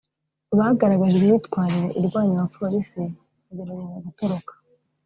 bagaragaje 0.57 1.15
imyitwarire 1.17 1.87
irwanya 1.99 2.33
abapolisi 2.37 3.01
bagerageza 3.55 3.97
gutoroka 4.05 4.53